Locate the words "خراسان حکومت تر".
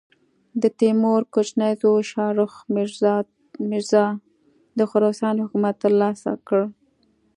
4.91-5.91